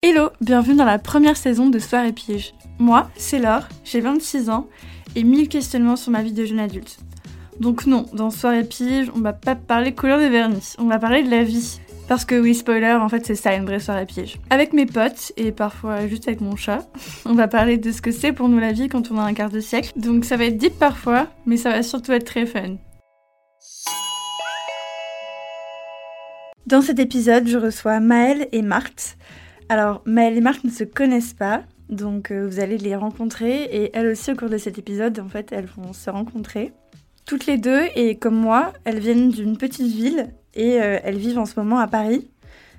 [0.00, 2.54] Hello, bienvenue dans la première saison de Soir et Pige.
[2.78, 4.68] Moi, c'est Laure, j'ai 26 ans
[5.16, 7.00] et 1000 questionnements sur ma vie de jeune adulte.
[7.58, 11.00] Donc non, dans Soir et Pige, on va pas parler couleur de vernis, on va
[11.00, 11.80] parler de la vie.
[12.06, 14.38] Parce que oui, spoiler, en fait c'est ça une vraie soirée piège.
[14.50, 16.88] Avec mes potes, et parfois juste avec mon chat,
[17.24, 19.34] on va parler de ce que c'est pour nous la vie quand on a un
[19.34, 19.90] quart de siècle.
[19.96, 22.76] Donc ça va être deep parfois, mais ça va surtout être très fun.
[26.66, 29.16] Dans cet épisode, je reçois Maëlle et Marthe.
[29.68, 33.90] Alors, Maëlle et Marthe ne se connaissent pas, donc euh, vous allez les rencontrer, et
[33.94, 36.72] elles aussi au cours de cet épisode, en fait, elles vont se rencontrer.
[37.26, 41.38] Toutes les deux, et comme moi, elles viennent d'une petite ville, et euh, elles vivent
[41.38, 42.30] en ce moment à Paris.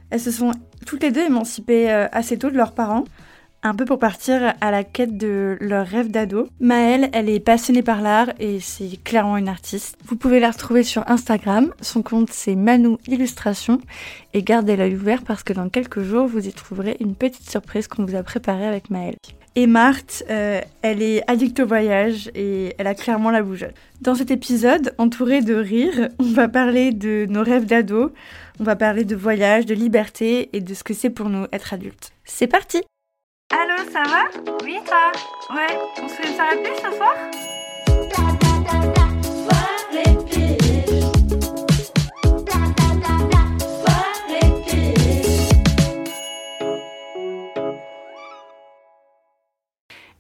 [0.10, 0.52] Elles se sont
[0.88, 3.04] toutes les deux émancipées euh, assez tôt de leurs parents
[3.64, 6.48] un peu pour partir à la quête de leur rêve d'ado.
[6.60, 9.98] Maëlle, elle est passionnée par l'art et c'est clairement une artiste.
[10.06, 11.74] Vous pouvez la retrouver sur Instagram.
[11.82, 13.80] Son compte c'est Manu Illustration
[14.34, 17.88] et gardez l'œil ouvert parce que dans quelques jours vous y trouverez une petite surprise
[17.88, 19.16] qu'on vous a préparée avec Maëlle.
[19.56, 23.74] Et Marthe, euh, elle est addict au voyage et elle a clairement la bougeotte.
[24.00, 28.14] Dans cet épisode, entouré de rires, on va parler de nos rêves d'ado,
[28.60, 31.74] on va parler de voyage, de liberté et de ce que c'est pour nous être
[31.74, 32.14] adultes.
[32.24, 32.82] C'est parti
[33.52, 34.30] Allô, ça va?
[34.64, 35.12] Oui, toi
[35.56, 37.16] Ouais, on se fait une soirée plus ce soir?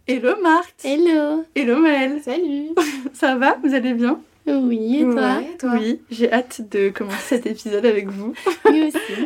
[0.07, 0.83] Hello Marthe.
[0.83, 1.45] Hello.
[1.55, 2.69] Hello Maëlle Salut.
[3.13, 3.57] Ça va?
[3.63, 4.19] Vous allez bien?
[4.47, 8.33] Oui, et toi, Ouais, Oui, j'ai hâte de commencer cet épisode avec vous.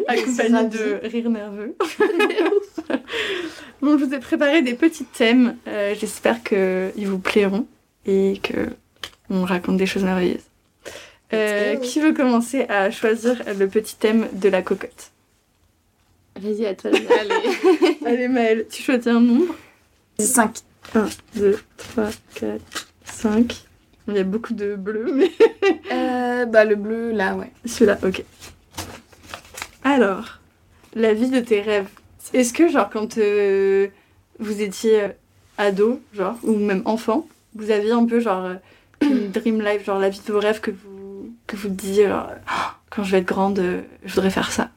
[0.08, 1.76] accompagné de rires nerveux.
[3.82, 7.68] bon, je vous ai préparé des petits thèmes, euh, j'espère qu'ils vous plairont
[8.06, 8.68] et que
[9.30, 10.42] on raconte des choses merveilleuses.
[11.34, 15.12] Euh, qui veut commencer à choisir le petit thème de la cocotte?
[16.40, 16.92] Vas-y, à toi.
[17.20, 17.96] Allez.
[18.06, 19.56] Allez Maëlle, tu choisis un nombre
[20.20, 20.58] 5.
[20.96, 23.56] 1, 2, 3, 4, 5.
[24.10, 25.32] Il y a beaucoup de bleus, mais
[25.92, 27.52] Euh, bah, le bleu, là, ouais.
[27.66, 28.24] celui-là, ok.
[29.84, 30.40] Alors,
[30.96, 31.88] la vie de tes rêves.
[32.34, 33.88] Est-ce que, genre, quand euh,
[34.40, 35.10] vous étiez euh,
[35.58, 38.56] ado, genre, ou même enfant, vous aviez un peu, genre, euh,
[39.02, 42.30] une dream life, genre, la vie de vos rêves que vous, que vous disiez, genre,
[42.50, 43.62] Oh, quand je vais être grande,
[44.04, 44.70] je voudrais faire ça?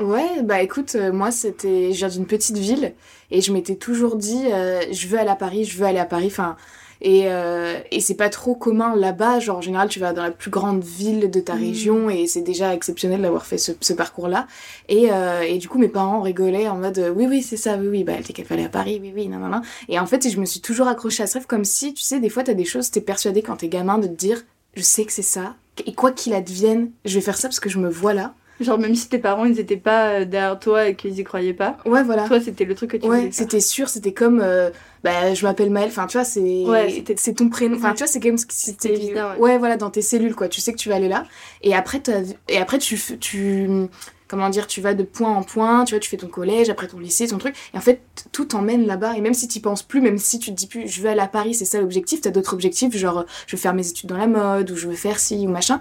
[0.00, 2.94] Ouais, bah écoute, euh, moi c'était, je viens d'une petite ville
[3.30, 6.06] et je m'étais toujours dit, euh, je veux aller à Paris, je veux aller à
[6.06, 6.56] Paris, enfin,
[7.02, 10.30] et, euh, et c'est pas trop commun là-bas, genre en général tu vas dans la
[10.30, 11.60] plus grande ville de ta Mhm.
[11.60, 14.46] région et c'est déjà exceptionnel d'avoir fait ce, ce parcours-là.
[14.88, 17.88] Et, euh, et du coup mes parents rigolaient en mode, oui oui c'est ça, oui
[17.88, 19.62] oui, bah elle t'es qu'elle aller à Paris, oui oui, non non non.
[19.88, 22.20] Et en fait je me suis toujours accrochée à ce rêve comme si, tu sais,
[22.20, 24.42] des fois t'as des choses, t'es persuadée quand t'es gamin de te dire,
[24.74, 27.70] je sais que c'est ça, et quoi qu'il advienne, je vais faire ça parce que
[27.70, 28.34] je me vois là.
[28.60, 31.54] Genre, même si tes parents, ils étaient pas euh, derrière toi et qu'ils y croyaient
[31.54, 32.26] pas, Ouais voilà.
[32.26, 34.70] toi, c'était le truc que tu Ouais, c'était sûr, c'était comme euh,
[35.02, 38.06] bah je m'appelle Maëlle, enfin tu vois, c'est Ouais, c'est ton prénom, enfin tu vois,
[38.06, 39.38] c'est comme si c'était ouais.
[39.38, 39.58] ouais.
[39.58, 41.24] voilà, dans tes cellules quoi, tu sais que tu vas aller là
[41.62, 42.02] et après
[42.48, 43.88] et après tu tu
[44.28, 46.86] comment dire, tu vas de point en point, tu vois, tu fais ton collège, après
[46.86, 49.82] ton lycée, ton truc et en fait tout t'emmène là-bas et même si tu penses
[49.82, 52.20] plus, même si tu te dis plus je veux aller à Paris, c'est ça l'objectif,
[52.20, 54.94] t'as d'autres objectifs genre je veux faire mes études dans la mode ou je veux
[54.94, 55.80] faire ci ou machin.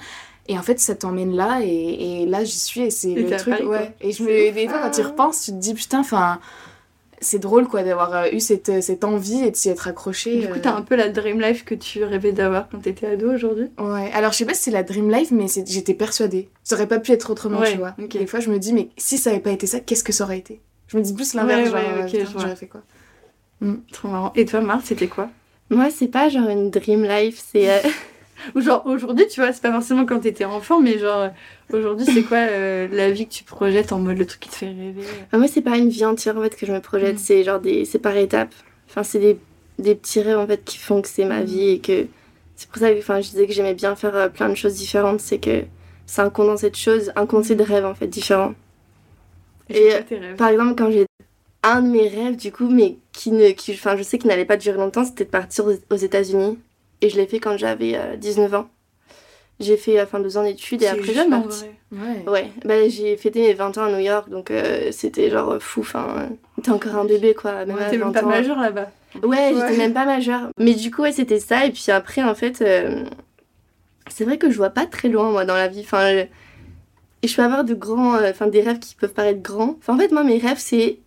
[0.51, 3.61] Et en fait, ça t'emmène là, et, et là, j'y suis, et c'est le truc.
[3.63, 3.93] Ouais.
[4.01, 6.39] Et je me, des fois, quand tu y repenses, tu te dis, putain, enfin,
[7.21, 10.39] c'est drôle, quoi, d'avoir euh, eu cette, cette envie et de s'y être accroché.
[10.39, 10.61] Du coup, euh.
[10.61, 13.67] t'as un peu la dream life que tu rêvais d'avoir quand t'étais ado aujourd'hui?
[13.77, 16.49] Ouais, alors je sais pas si c'est la dream life, mais j'étais persuadée.
[16.63, 17.93] Ça aurait pas pu être autrement, Ouais, tu vois.
[18.01, 18.17] ok.
[18.17, 20.23] Des fois, je me dis, mais si ça avait pas été ça, qu'est-ce que ça
[20.23, 20.61] aurait été?
[20.87, 22.41] Je me dis plus l'inverse, Ouais, genre, ouais, euh, ok, putain, je vois.
[22.41, 22.81] j'aurais fait quoi
[23.91, 24.31] Trop marrant.
[24.35, 25.29] Et toi, Marthe, c'était quoi?
[25.69, 27.69] Moi, c'est pas genre une dream life, c'est.
[27.69, 27.79] euh,
[28.55, 31.29] genre aujourd'hui, tu vois, c'est pas forcément quand t'étais enfant, mais genre
[31.73, 34.55] aujourd'hui, c'est quoi euh, la vie que tu projettes en mode le truc qui te
[34.55, 36.79] fait rêver euh Enfin, moi, c'est pas une vie entière en fait que je me
[36.79, 37.19] projette, Mm.
[37.19, 37.85] c'est genre des.
[37.85, 38.53] C'est par étapes.
[38.89, 39.37] Enfin, c'est des,
[39.77, 42.07] des petits rêves en fait qui font que c'est ma vie et que.
[42.55, 44.73] C'est pour ça que enfin, je disais que j'aimais bien faire euh, plein de choses
[44.75, 45.63] différentes, c'est que
[46.05, 48.53] c'est un condensé de choses, un condensé de rêves en fait différents.
[49.69, 51.05] Et, Et, Par exemple, quand j'ai
[51.63, 54.45] un de mes rêves, du coup, mais qui ne, qui, enfin, je sais qu'il n'allait
[54.45, 56.57] pas durer longtemps, c'était de partir aux États-Unis.
[57.01, 58.69] Et je l'ai fait quand j'avais euh, 19 ans.
[59.59, 61.65] J'ai fait enfin deux ans d'études et après je partie.
[61.91, 62.23] Ouais.
[62.31, 65.81] Ouais, bah, j'ai fêté mes 20 ans à New York, donc euh, c'était genre fou.
[65.81, 66.29] Enfin,
[66.63, 68.89] t'es encore un bébé quoi, même à T'es 20 même pas majeur là-bas.
[69.23, 69.53] Ouais, Ouais.
[69.55, 70.49] j'étais même pas majeure.
[70.57, 71.65] Mais du coup, ouais, c'était ça.
[71.65, 73.03] Et puis après, en fait, euh,
[74.09, 75.81] c'est vrai que je vois pas très loin, moi, dans la vie.
[75.81, 76.25] Enfin, euh,
[77.21, 79.75] et je peux avoir de grands, euh, enfin, des rêves qui peuvent paraître grands.
[79.79, 80.99] Enfin, en fait, moi, mes rêves, c'est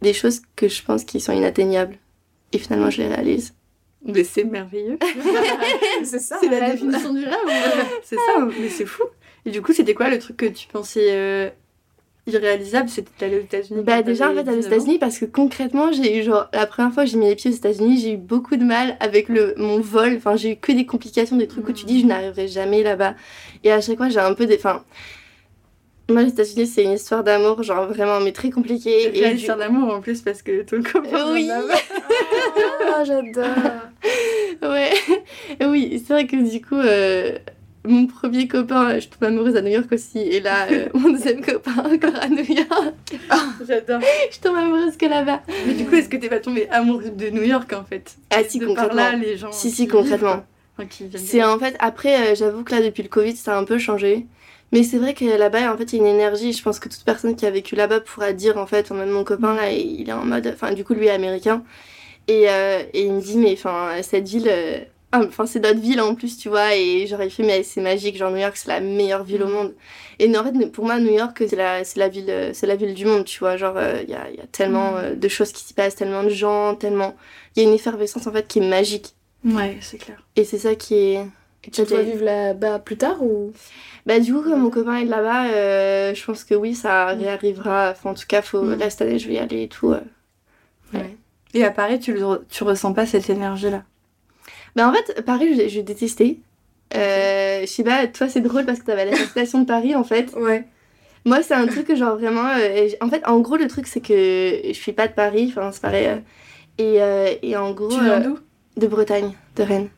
[0.00, 1.96] des choses que je pense qui sont inatteignables.
[2.52, 3.52] Et finalement, je les réalise.
[4.04, 4.98] Mais c'est merveilleux.
[6.04, 6.38] c'est ça.
[6.40, 7.34] c'est la définition du rêve.
[8.02, 9.02] c'est ça, mais c'est fou.
[9.44, 11.50] Et du coup, c'était quoi le truc que tu pensais euh,
[12.26, 12.88] irréalisable?
[12.88, 15.92] C'était d'aller aux États-Unis Bah déjà en fait aux 19 ans États-unis parce que concrètement
[15.92, 18.16] j'ai eu genre la première fois que j'ai mis les pieds aux États-Unis j'ai eu
[18.16, 21.66] beaucoup de mal avec le mon vol enfin j'ai eu que des complications des trucs
[21.68, 23.14] où tu dis je n'arriverai jamais là-bas
[23.64, 24.84] et à chaque fois j'ai un peu des enfin
[26.10, 29.36] moi les États-Unis c'est une histoire d'amour genre vraiment mais très compliquée Et une du-
[29.40, 31.32] histoire d'amour en plus parce que ton copain.
[31.32, 31.50] Oui.
[31.50, 33.46] Ah, j'adore.
[34.62, 34.90] ouais
[35.66, 37.38] oui c'est vrai que du coup euh,
[37.84, 41.44] mon premier copain je tombe amoureuse à New York aussi et là euh, mon deuxième
[41.44, 42.94] copain encore à New York
[43.66, 44.00] J'adore.
[44.32, 47.30] je tombe amoureuse que là-bas Mais du coup, est-ce que t'es pas tombée amoureuse de
[47.30, 48.16] New York en fait?
[48.30, 49.52] Ah si de par concrètement là, les gens.
[49.52, 50.44] si si concrètement
[51.16, 53.78] C'est en fait, après, euh, j'avoue que là, depuis le Covid, ça a un peu
[53.78, 54.26] changé.
[54.72, 56.52] Mais c'est vrai que là-bas, en fait, il y a une énergie.
[56.52, 59.24] Je pense que toute personne qui a vécu là-bas pourra dire, en fait, même mon
[59.24, 60.46] copain, là, il est en mode.
[60.52, 61.64] Enfin, du coup, lui est américain.
[62.28, 64.48] Et, euh, et il me dit, mais enfin, cette ville.
[64.48, 64.80] euh,
[65.12, 66.74] ah, Enfin, c'est notre ville en plus, tu vois.
[66.76, 68.16] Et genre, il fait, mais c'est magique.
[68.18, 69.74] Genre, New York, c'est la meilleure ville au monde.
[70.18, 72.94] Et en fait, pour moi, New York, c'est la, la, ville, euh, c'est la ville
[72.94, 73.56] du monde, tu vois.
[73.56, 76.28] Genre, il y, a, y a tellement euh, de choses qui s'y passent, tellement de
[76.28, 77.16] gens, tellement.
[77.56, 79.14] Il y a une effervescence, en fait, qui est magique.
[79.44, 80.22] Ouais, c'est clair.
[80.36, 81.26] Et c'est ça qui est.
[81.64, 81.92] Et tu Ok.
[81.92, 83.52] vivre là-bas plus tard ou?
[84.06, 87.06] Bah du coup comme mon copain est de là-bas, euh, je pense que oui ça
[87.06, 87.90] réarrivera.
[87.90, 89.92] Enfin en tout cas faut là cette année je vais y aller et tout.
[89.92, 90.00] euh.
[91.54, 93.82] Et à Paris, tu, le tu ressens pas cette énergie-là?
[94.76, 96.38] Bah en fait Paris je, je détestais.
[96.94, 100.04] Euh, je sais pas, toi c'est drôle parce que t'avais la station de Paris en
[100.04, 100.32] fait.
[100.36, 100.64] Ouais.
[101.24, 102.48] Moi c'est un truc que genre vraiment...
[102.56, 105.70] euh, en fait en gros le truc c'est que je suis pas de Paris, enfin
[105.72, 106.08] c'est pareil.
[106.78, 107.00] et,
[107.42, 107.88] et en gros...
[107.88, 108.38] Tu viens d'où?
[108.76, 109.88] De Bretagne, de Rennes.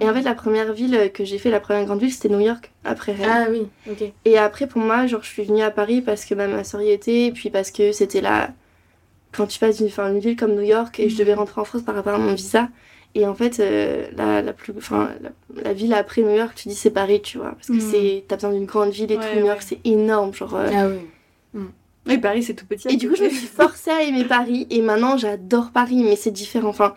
[0.00, 2.40] Et en fait la première ville que j'ai fait, la première grande ville c'était New
[2.40, 3.28] York, après Rennes.
[3.30, 4.12] Ah oui, ok.
[4.24, 6.82] Et après, pour moi, genre, je suis venue à Paris parce que bah, ma soeur
[6.82, 8.50] y était, et puis parce que c'était là.
[9.32, 11.64] Quand tu passes d'une enfin, une ville comme New York, et je devais rentrer en
[11.64, 12.68] France par rapport à mon visa.
[13.16, 15.08] Et en fait, euh, la, la, plus, la,
[15.62, 17.52] la ville après New York, tu dis c'est Paris, tu vois.
[17.52, 17.80] Parce que Mhm.
[17.80, 19.38] c'est t'as besoin d'une grande ville et Ouais, tout.
[19.40, 19.66] New York, ouais.
[19.84, 20.32] c'est énorme.
[20.34, 21.60] Genre, euh, Ah oui.
[22.06, 22.86] Oui, Paris, c'est tout petit.
[22.88, 24.66] et du coup, je me suis forcée à aimer Paris.
[24.70, 26.68] Et maintenant, j'adore Paris, mais c'est différent.
[26.68, 26.94] Enfin,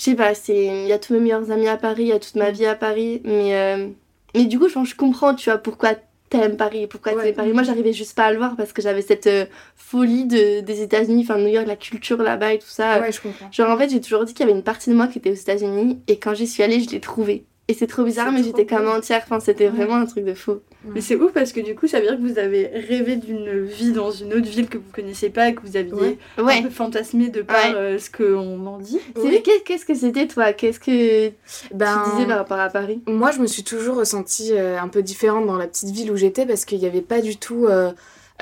[0.00, 0.64] je sais pas, c'est...
[0.84, 2.64] il y a tous mes meilleurs amis à Paris, il y a toute ma vie
[2.64, 3.20] à Paris.
[3.24, 3.88] Mais, euh,
[4.34, 5.90] mais du coup, je, je comprends, tu vois, pourquoi
[6.30, 7.24] t'aimes Paris, pourquoi Ouais.
[7.24, 7.52] t'aimes Paris.
[7.52, 9.44] Moi, j'arrivais juste pas à le voir parce que j'avais cette euh,
[9.76, 13.00] folie de, des États-Unis, enfin, New York, la culture là-bas et tout ça.
[13.00, 13.50] Ouais, je comprends.
[13.52, 15.32] Genre, en fait, j'ai toujours dit qu'il y avait une partie de moi qui était
[15.32, 16.00] aux États-Unis.
[16.08, 17.44] Et quand j'y suis allée, je l'ai trouvée.
[17.70, 19.20] Et c'est trop bizarre, mais j'étais comme entière.
[19.24, 19.70] Enfin, c'était Ouais.
[19.70, 20.58] vraiment un truc de fou.
[20.92, 23.62] Mais c'est ouf parce que du coup, ça veut dire que vous avez rêvé d'une
[23.64, 26.18] vie dans une autre ville que vous connaissiez pas et que vous aviez Ouais.
[26.38, 26.62] un Ouais.
[26.62, 27.74] peu fantasmé de par Ouais.
[27.76, 28.98] euh, ce qu'on m'en dit.
[29.14, 30.52] C'est Qu'est-ce que c'était, toi?
[30.52, 31.28] Qu'est-ce que
[31.72, 33.00] Ben, tu disais par rapport à Paris?
[33.06, 36.16] Moi, je me suis toujours ressentie euh, un peu différente dans la petite ville où
[36.16, 37.92] j'étais parce qu'il n'y avait pas du tout euh,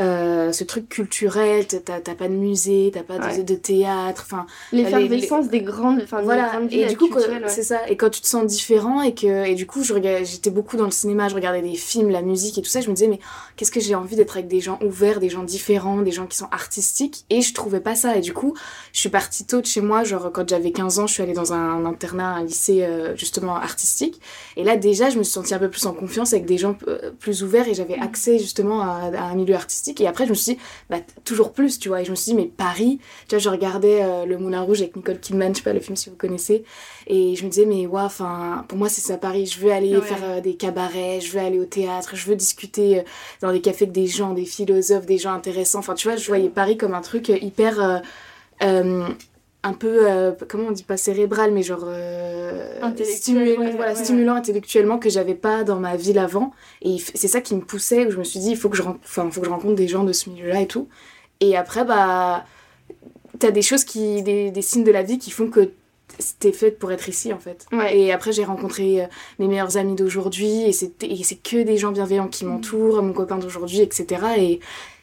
[0.00, 1.66] euh, ce truc culturel.
[1.66, 3.42] T'as t'as pas de musée, t'as pas de, Ouais.
[3.42, 4.24] de théâtre.
[4.26, 6.48] Enfin, L'effervescence des grandes, enfin, des voilà.
[6.48, 7.42] grandes Et du coup, ouais.
[7.48, 7.88] c'est ça.
[7.88, 10.90] Et quand tu te sens différent et que et du coup, j'étais beaucoup dans le
[10.90, 12.80] cinéma, je regardais des films, la musique et tout ça.
[12.80, 13.20] Je me disais mais
[13.56, 16.36] qu'est-ce que j'ai envie d'être avec des gens ouverts, des gens différents, des gens qui
[16.36, 17.24] sont artistiques?
[17.30, 18.16] Et je trouvais pas ça.
[18.16, 18.54] Et du coup,
[18.92, 20.04] je suis partie tôt de chez moi.
[20.04, 23.56] Genre quand j'avais 15 ans, je suis allée dans un, internat, un lycée euh, justement
[23.56, 24.20] artistique.
[24.56, 26.76] Et là déjà, je me suis sentie un peu plus en confiance avec des gens
[26.86, 30.00] euh, plus ouverts et j'avais accès justement à, à un milieu artistique artistique.
[30.00, 32.02] Et après, je me suis dit, bah, toujours plus, tu vois.
[32.02, 34.80] Et je me suis dit, mais Paris, tu vois, je regardais euh, Le Moulin Rouge
[34.80, 36.64] avec Nicole Kidman, je sais pas le film si vous connaissez.
[37.06, 39.46] Et je me disais, mais ouais, enfin, pour moi, c'est ça Paris.
[39.46, 40.02] Je veux aller Ouais.
[40.02, 43.02] faire euh, des cabarets, je veux aller au théâtre, je veux discuter euh,
[43.40, 45.78] dans des cafés avec des gens, des philosophes, des gens intéressants.
[45.80, 48.02] Enfin, tu vois, je voyais Paris comme un truc hyper.
[48.62, 49.08] euh,
[49.64, 51.84] un peu, euh, comment on dit pas cérébral, mais genre.
[51.84, 54.04] euh, Intellectuel, stimulant, ouais, voilà, ouais.
[54.04, 56.52] stimulant intellectuellement que j'avais pas dans ma ville avant.
[56.82, 58.82] Et c'est ça qui me poussait, où je me suis dit, il faut que je,
[58.82, 60.88] enfin, faut que je rencontre des gens de ce milieu-là et tout.
[61.40, 62.44] Et après, bah.
[63.38, 64.22] T'as des choses qui.
[64.22, 65.70] Des, des signes de la vie qui font que
[66.40, 67.66] t'es faite pour être ici en fait.
[67.70, 67.96] Ouais.
[67.96, 69.06] Et après j'ai rencontré euh,
[69.38, 73.80] mes meilleurs amis d'aujourd'hui et c'est que des gens bienveillants qui m'entourent, mon copain d'aujourd'hui,
[73.82, 74.06] etc.
[74.38, 74.60] Et,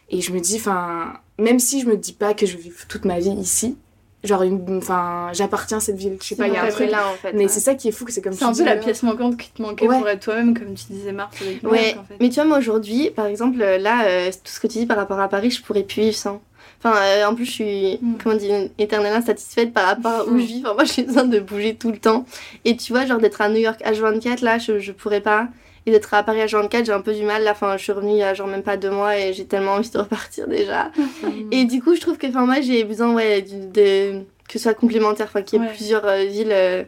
[0.10, 3.06] et je me dis, enfin, même si je me dis pas que je vivre toute
[3.06, 3.78] ma vie ici,
[4.25, 6.89] genre, une- enfin, j'appartiens à cette ville, je sais pas, il y a un truc.
[6.91, 7.34] là en fait.
[7.34, 7.48] Mais ouais.
[7.48, 8.82] c'est ça qui est fou, que c'est comme C'est tu un peu la là.
[8.82, 9.98] pièce manquante qui te manquait Ouais.
[10.00, 12.15] pour être toi-même, comme tu disais, Marthe, avec Ouais, Marc, en fait.
[12.20, 14.86] mais tu vois, moi aujourd'hui, par exemple, euh, là, euh, tout ce que tu dis
[14.86, 16.41] par rapport à Paris, je pourrais plus vivre sans.
[16.84, 18.13] Enfin, euh, en plus, je suis, Mm.
[18.24, 20.39] comment dire, éternellement satisfaite par rapport à où Mm.
[20.39, 20.62] je vis.
[20.65, 22.25] Enfin, moi, j'ai besoin de bouger tout le temps.
[22.65, 25.48] Et tu vois, genre d'être à New York H24, là, je, je pourrais pas.
[25.88, 27.44] Et d'être à Paris H24, j'ai un peu du mal.
[27.44, 29.46] Là, enfin, je suis revenue il y a genre même pas deux mois et j'ai
[29.46, 30.86] tellement envie de repartir déjà.
[31.24, 31.30] Mm.
[31.51, 34.74] Et du coup, je trouve que, enfin, moi, j'ai besoin, ouais, de, que ce soit
[34.74, 35.74] complémentaire, enfin, qu'il y ait Ouais.
[35.74, 36.51] plusieurs euh, villes.
[36.51, 36.84] euh,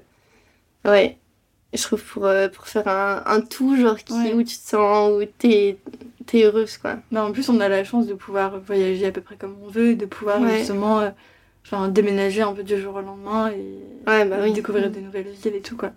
[0.86, 1.18] ouais.
[1.74, 4.34] Je trouve pour, euh, pour faire un, un tout, genre, qui, Ouais.
[4.34, 5.78] où tu te sens, où t'es
[6.26, 6.96] t'es heureuse, quoi.
[7.12, 9.68] Bah, en plus, on a la chance de pouvoir voyager à peu près comme on
[9.70, 11.10] veut, et de pouvoir justement
[11.66, 14.52] enfin, déménager un peu du jour au lendemain et Ouais, bah oui.
[14.54, 15.92] découvrir de nouvelles villes et tout, quoi.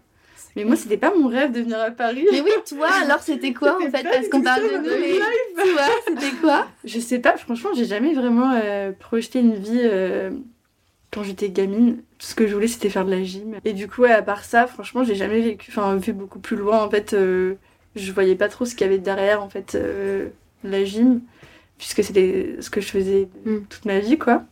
[0.56, 2.26] Mais moi, c'était pas mon rêve de venir à Paris.
[2.32, 5.18] Mais oui, toi, alors c'était quoi en fait Parce qu'on parle de nous, mais
[5.72, 10.30] toi, c'était quoi Je sais pas, franchement, j'ai jamais vraiment euh, projeté une vie euh,
[11.12, 11.96] quand j'étais gamine.
[12.18, 13.56] Tout ce que je voulais, c'était faire de la gym.
[13.64, 16.56] Et du coup, ouais, à part ça, franchement, j'ai jamais vécu, enfin, vu beaucoup plus
[16.56, 16.82] loin.
[16.82, 17.54] En fait, euh,
[17.96, 19.78] je voyais pas trop ce qu'il y avait derrière, en fait,
[20.64, 21.20] la gym,
[21.78, 23.58] puisque c'était ce que je faisais Mm.
[23.68, 24.42] toute ma vie, quoi.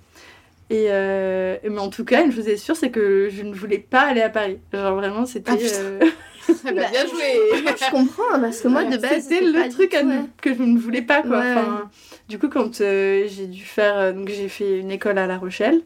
[0.71, 3.79] Et euh, mais en tout cas, une chose est sûre, c'est que je ne voulais
[3.79, 4.59] pas aller à Paris.
[4.73, 5.53] Genre vraiment, c'était.
[5.53, 6.01] Ah, euh,
[6.65, 9.23] Ah bah, bien joué Je comprends, parce que moi de base.
[9.23, 10.21] c'était le truc tout, ouais.
[10.41, 11.41] que je ne voulais pas quoi.
[11.41, 11.53] Ouais.
[11.53, 11.91] Enfin,
[12.29, 15.37] du coup, quand euh, j'ai dû faire, euh, donc j'ai fait une école à La
[15.39, 15.83] Rochelle,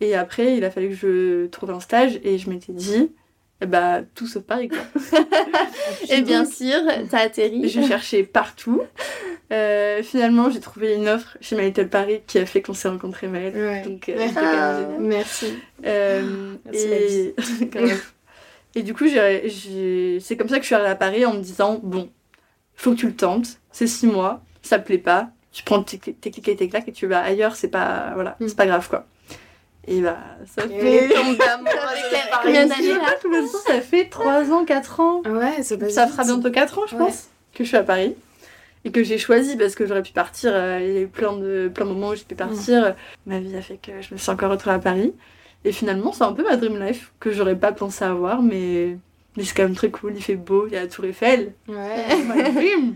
[0.00, 3.10] et après il a fallu que je trouve un stage, et je m'étais dit,
[3.66, 4.78] bah tout sauf Paris quoi.
[6.10, 6.76] Et bien sûr,
[7.10, 7.68] t'as atterri.
[7.68, 8.82] j'ai cherché partout.
[9.52, 12.88] Euh, finalement, j'ai trouvé une offre chez My Little Paris qui a fait qu'on s'est
[12.88, 13.54] rencontrés Maëlle.
[13.54, 13.82] Ouais.
[13.82, 14.80] Donc, euh, Ah.
[14.98, 15.54] Merci.
[15.84, 17.34] Euh, Merci,
[17.74, 17.80] la
[18.76, 18.82] et...
[18.82, 22.10] Du coup, c'est comme ça que je suis arrivée à Paris en me disant bon,
[22.74, 25.98] faut que tu le tentes, c'est six mois, ça te plaît pas, tu prends tes,
[25.98, 28.48] tes clics et tes claques et tu vas ailleurs, c'est pas, voilà, Mm.
[28.48, 29.06] c'est pas grave quoi.
[29.86, 31.08] Et bah, ça Et fait.
[32.42, 35.22] combien d'années là combien de temps ça fait 3 ans, 4 ans.
[35.26, 37.04] Ouais, ça passe Ça fera bientôt 4 ans, je Ouais.
[37.06, 38.14] pense, que je suis à Paris.
[38.86, 40.52] Et que j'ai choisi parce que j'aurais pu partir.
[40.54, 42.94] euh, Il y a eu plein de, plein de moments où j'ai pu partir.
[43.26, 45.14] Ma vie a fait que je me suis encore retrouvée à Paris.
[45.64, 48.98] Et finalement, c'est un peu ma dream life que j'aurais pas pensé avoir, mais,
[49.36, 50.12] mais c'est quand même très cool.
[50.16, 51.52] Il fait beau, il y a la Tour Eiffel.
[51.68, 52.06] Ouais.
[52.34, 52.94] My dream.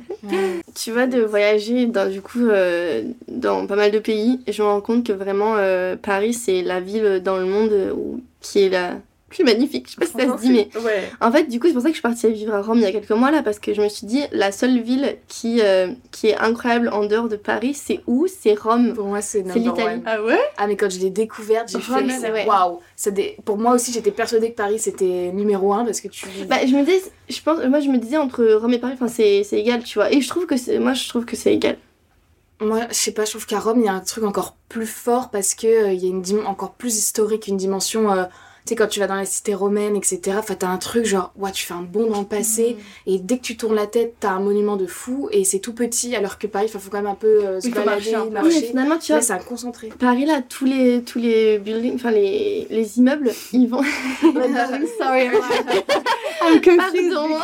[0.74, 4.62] Tu vois, de voyager dans, du coup, euh, dans pas mal de pays, et je
[4.62, 8.60] me rends compte que vraiment, euh, Paris, c'est la ville dans le monde où, qui
[8.60, 8.96] est la
[9.28, 9.86] plus magnifique.
[9.88, 11.08] Je sais pas si ça se dit, mais Ouais.
[11.20, 12.82] En fait, du coup, c'est pour ça que je suis partie vivre à Rome il
[12.82, 15.60] y a quelques mois là, parce que je me suis dit, la seule ville qui,
[15.60, 18.26] euh, qui est incroyable en dehors de Paris, c'est où?
[18.26, 18.94] C'est Rome.
[18.94, 19.68] Pour moi, c'est l'Italie.
[19.68, 20.02] one.
[20.06, 20.38] Ah ouais?
[20.56, 22.80] Ah, mais quand je l'ai découverte, j'ai Rome, fait waouh.
[23.12, 26.26] Des- Pour moi aussi, j'étais persuadée que Paris c'était numéro un parce que tu.
[26.48, 29.08] Bah, je me disais, je pense, moi je me disais entre Rome et Paris, enfin
[29.08, 30.10] c'est c'est égal, tu vois.
[30.12, 31.76] Et je trouve que c'est, moi je trouve que c'est égal.
[32.60, 34.86] Moi, je sais pas, je trouve qu'à Rome, il y a un truc encore plus
[34.86, 38.10] fort parce que euh, il y a une encore plus historique, une dimension.
[38.10, 38.24] euh,
[38.68, 41.52] sais, quand tu vas dans les cités romaines, etc., enfin, t'as un truc genre, ouais,
[41.52, 43.10] tu fais un bond dans le passé, Mm.
[43.10, 45.74] et dès que tu tournes la tête, t'as un monument de fou, et c'est tout
[45.74, 48.16] petit, alors que Paris, il faut quand même un peu euh, se balader, marcher.
[48.16, 48.60] Oui, mais marcher.
[48.66, 49.88] finalement, tu Là, vois, c'est un concentré.
[49.98, 53.82] Paris là, tous les, tous les buildings, enfin les, les immeubles, ils vont.
[54.98, 55.28] Sorry,
[56.42, 57.38] I'm Pardon.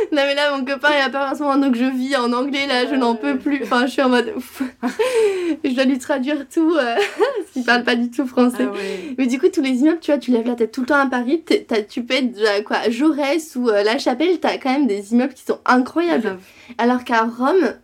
[0.12, 2.86] Non mais là mon copain il a pas forcément donc je vis en anglais là
[2.86, 3.60] je n'en peux plus.
[3.62, 4.32] Enfin je suis en mode
[5.64, 8.66] je dois lui traduire tout euh, parce qu'il parle pas du tout français.
[8.68, 9.14] Ah ouais.
[9.18, 10.96] mais du coup tous les immeubles tu vois tu lèves la tête tout le temps
[11.00, 14.70] à Paris t'as- tu peux être à quoi Jaurès ou euh, La Chapelle t'as quand
[14.72, 16.22] même des immeubles qui sont incroyables.
[16.22, 16.38] Grave.
[16.78, 17.74] alors qu'à Rome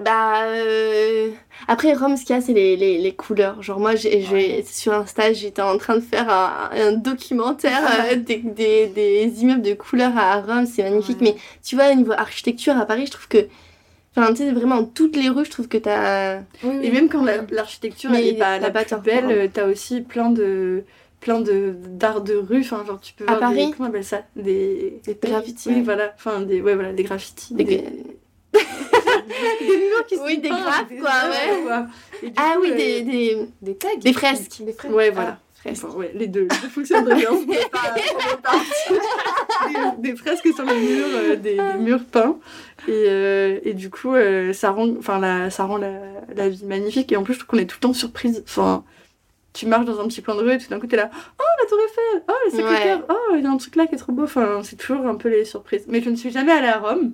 [0.00, 1.30] bah euh,
[1.68, 4.64] après Rome ce qu'il y a c'est les, les, les couleurs genre moi j'ai j'ai-
[4.64, 9.42] sur un stage j'étais en train de faire un, un documentaire euh, des, des, des
[9.42, 11.34] immeubles de couleurs à Rome c'est magnifique Ouais.
[11.34, 13.46] mais tu vois au niveau architecture à Paris je trouve que
[14.16, 16.78] enfin tu sais vraiment toutes les rues je trouve que t'as Oui, oui.
[16.82, 20.30] Et même quand la- l'architecture Mais elle est pas la plus belle, t'as aussi plein
[20.30, 20.84] de
[21.20, 22.60] plein de d'art de rue.
[22.60, 24.22] Enfin, genre tu peux À voir des- Paris comment on appelle ça?
[24.36, 25.82] Des Des graffitis, Oui, ouais.
[25.82, 26.14] voilà.
[26.16, 27.52] Enfin des ouais voilà des graffitis.
[27.52, 27.84] Des- Des...
[29.60, 32.28] des murs qui Oui, des grappes, quoi, ouais.
[32.36, 33.88] ah oui, des, des, des tags.
[34.00, 34.62] Des fresques.
[34.62, 34.94] Des fresques.
[34.94, 35.38] Ouais, voilà.
[35.68, 37.28] Enfin, ouais, les deux, les deux fonctionnent très bien.
[37.32, 41.78] On peut pas- on peut pas- des, des fresques sur les murs, euh, des, des
[41.78, 42.38] murs peints.
[42.88, 45.92] Et, euh, et du coup, euh, ça rend, enfin, la, ça rend la,
[46.34, 47.12] la vie magnifique.
[47.12, 48.42] Et en plus, je trouve qu'on est tout le temps surprise.
[48.48, 48.84] Enfin,
[49.52, 51.42] tu marches dans un petit coin de rue et tout d'un coup, t'es là, oh,
[51.62, 53.98] la tour Eiffel, oh, le Sacré-Cœur, oh, il y a un truc là qui est
[53.98, 54.22] trop beau.
[54.24, 55.84] Enfin, c'est toujours un peu les surprises.
[55.88, 57.12] Mais je ne suis jamais allée à Rome.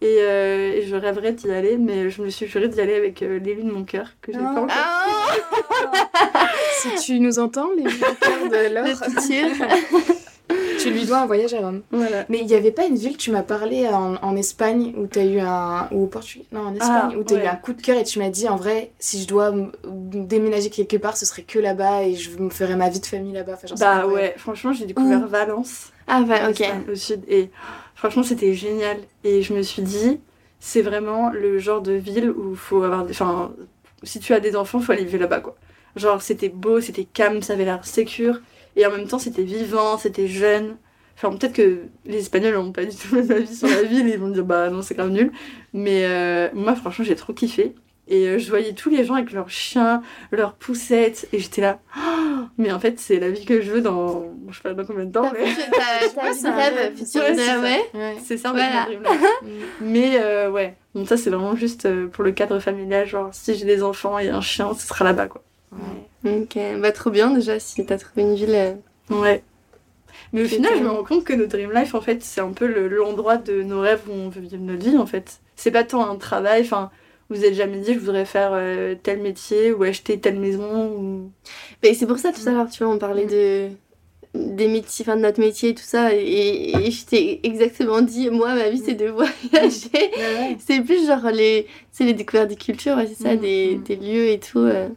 [0.00, 3.20] Et, euh, et je rêverais d'y aller, mais je me suis jurée d'y aller avec
[3.22, 4.66] euh, l'élu de mon cœur, que j'ai pas encore.
[4.70, 5.26] Ah,
[6.80, 9.46] Si tu nous entends, visiteurs de l'or, le tir.
[10.80, 11.82] tu lui dois un voyage à Rome.
[11.90, 12.24] Voilà.
[12.28, 15.18] Mais il n'y avait pas une ville, tu m'as parlé en, en Espagne, où tu
[15.18, 15.88] as eu un.
[15.90, 17.96] ou au Portugal Non, en Espagne, Ah, où tu as eu un coup de cœur
[17.98, 19.52] et tu m'as dit, en vrai, si je dois
[19.84, 23.32] déménager quelque part, ce serait que là-bas et je me ferais ma vie de famille
[23.32, 23.54] là-bas.
[23.60, 25.88] Enfin, Bah ouais, franchement, j'ai découvert Valence.
[26.06, 26.60] Ah, bah, ok.
[26.60, 27.22] Espagne, au sud.
[27.28, 27.50] Et
[27.98, 28.98] franchement, c'était génial.
[29.24, 30.20] Et je me suis dit,
[30.60, 33.04] c'est vraiment le genre de ville où faut avoir.
[33.10, 33.52] Enfin,
[34.04, 35.42] si tu as des enfants, faut aller vivre là-bas.
[35.96, 38.40] Genre, c'était beau, c'était calme, ça avait l'air sécure.
[38.76, 40.76] Et en même temps, c'était vivant, c'était jeune.
[41.16, 44.06] Enfin, peut-être que les Espagnols n'ont pas du tout le même avis sur la ville,
[44.06, 45.32] ils vont dire, bah non, c'est grave nul.
[45.72, 47.74] Mais euh, moi, franchement, j'ai trop kiffé.
[48.10, 51.78] Et euh, je voyais tous les gens avec leurs chiens, leurs poussettes, et j'étais là,
[51.96, 54.84] Oh, mais en fait, c'est la vie que je veux dans, je sais pas dans
[54.86, 55.40] combien de temps, mais
[56.22, 57.60] Ouais, c'est un rêve, futur Ouais, c'est ça.
[57.60, 57.80] ouais.
[57.94, 58.16] Ouais.
[58.24, 58.80] c'est ça, Voilà.
[58.80, 59.30] mon dream life.
[59.82, 63.54] Mais euh, ouais, donc ça c'est vraiment juste euh, pour le cadre familial, genre si
[63.56, 65.42] j'ai des enfants et un chien, ce sera là-bas quoi.
[66.24, 68.54] Ok, bah trop bien déjà si t'as trouvé une ville.
[68.54, 68.72] euh,
[69.10, 69.42] Ouais.
[70.32, 72.52] Mais au final, je me rends compte que notre dream life, en fait, c'est un
[72.52, 75.40] peu le- l'endroit de nos rêves où on veut vivre notre vie, en fait.
[75.56, 76.90] C'est pas tant un travail, enfin,
[77.30, 81.30] vous êtes jamais dit, je voudrais faire euh, tel métier ou acheter telle maison ou...
[81.82, 83.68] Mais c'est pour ça tout à l'heure, tu vois, on parlait de
[84.34, 88.30] des métiers, enfin de notre métier et tout ça, et, et je t'ai exactement dit,
[88.30, 90.10] moi ma vie c'est de voyager.
[90.58, 94.28] C'est plus genre les, c'est les découvertes des cultures, ouais, c'est ça, des, des lieux
[94.28, 94.88] et tout, euh,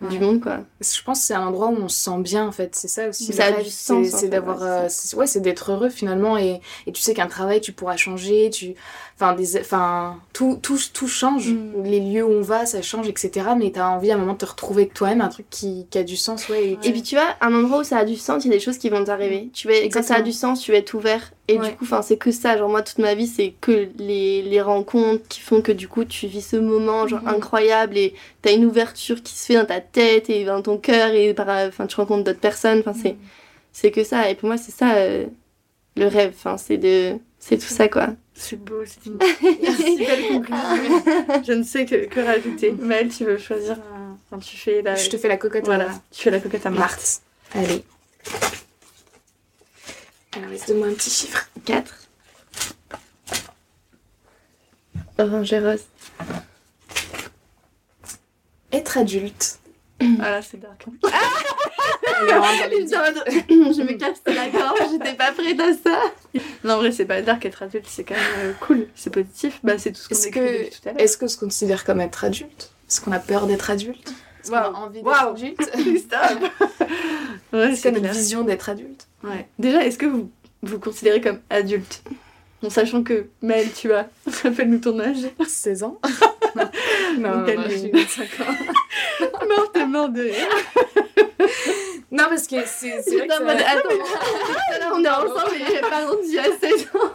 [0.00, 0.24] du Ouais.
[0.24, 0.58] monde quoi.
[0.80, 3.08] Je pense que c'est un endroit où on se sent bien en fait, c'est ça
[3.08, 3.32] aussi.
[3.32, 5.88] Ça a du c'est- sens, en C'est d'avoir, ouais, euh, c'est- ouais, c'est d'être heureux
[5.90, 8.74] finalement et, et tu sais qu'un travail tu pourras changer, tu,
[9.16, 11.48] enfin des, enfin tout, tout, tout change.
[11.48, 11.82] Mm.
[11.84, 13.48] Les lieux où on va, ça change, etc.
[13.58, 15.98] Mais t'as envie à un moment de te retrouver avec toi-même, un truc qui, qui
[15.98, 16.64] a du sens, ouais.
[16.64, 18.56] et- Et puis tu vois, un endroit où ça a du sens, il y a
[18.56, 19.50] des choses qui vont t'arriver.
[19.52, 21.32] Tu vas, quand ça a du sens, tu vas être ouvert.
[21.50, 21.70] Et Ouais.
[21.70, 22.58] du coup, enfin, c'est que ça.
[22.58, 26.04] Genre moi, toute ma vie, c'est que les, les rencontres qui font que du coup,
[26.04, 27.28] tu vis ce moment genre Mhm.
[27.28, 31.12] incroyable et t'as une ouverture qui se fait dans ta tête et dans ton cœur
[31.14, 32.80] et par, enfin, tu rencontres d'autres personnes.
[32.80, 33.16] Enfin, c'est,
[33.72, 34.28] c'est que ça.
[34.30, 35.24] Et pour moi, c'est ça euh,
[35.96, 36.32] le rêve.
[36.36, 38.08] Enfin, c'est de, c'est tout ça quoi.
[38.34, 39.18] C'est beau, c'est une
[39.76, 41.02] si belle conclusion.
[41.46, 42.72] Je ne sais que, que rajouter.
[42.78, 44.16] Maëlle, tu veux choisir un...
[44.30, 44.94] Enfin, tu fais la...
[44.96, 45.64] Je te fais la cocotte.
[45.64, 47.22] Voilà, à tu fais la coquette à Marthe.
[47.54, 47.68] Marthe.
[47.70, 47.82] Allez.
[50.38, 51.48] Alors, laisse-moi un petit chiffre.
[51.64, 51.94] 4.
[55.18, 55.82] Orange et rose.
[58.72, 59.58] Être adulte.
[60.20, 60.86] Ah là, c'est dark.
[63.58, 66.02] Je me casse la gorge, j'étais pas prête à ça.
[66.62, 69.58] Non, en vrai, c'est pas dark être adulte, c'est quand même euh, cool, c'est positif.
[69.64, 71.00] Bah, c'est tout ce qu'on Est-ce écrit que, depuis tout à l'heure.
[71.00, 74.12] est-ce qu'on se considère comme être adulte Est-ce qu'on a peur d'être adulte?
[74.42, 74.74] Est-ce qu'on a Waouh.
[74.76, 75.30] envie d'être Waouh.
[75.30, 76.38] adulte Christophe
[77.52, 79.48] Ouais, C'est notre vision d'être adulte Ouais.
[79.58, 80.30] Déjà, est-ce que vous
[80.62, 82.02] vous considérez comme adulte?
[82.64, 84.08] En sachant que, Maëlle, tu as,
[84.42, 85.18] rappelle-nous ton âge.
[85.46, 85.98] 16 ans
[86.56, 86.64] Non,
[87.18, 89.46] Non, non, j'ai 25 ans.
[89.48, 90.30] Mort, t'es mort de.
[92.10, 96.06] Non, parce que c'est c'est Putain, bah, ça- attends, à on est ensemble et par
[96.06, 97.10] contre tu as 16 ans.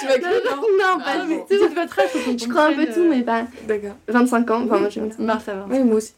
[0.00, 1.74] Tu vas Non, non, non, pas Ah, du tout.
[1.74, 3.44] Votre âge, Je crois un peu tout, euh, mais pas.
[3.66, 3.96] D'accord.
[4.06, 5.24] 25 ans, enfin moi j'ai 25 ans.
[5.24, 5.66] Mars, ça va.
[5.68, 6.12] Oui, moi aussi.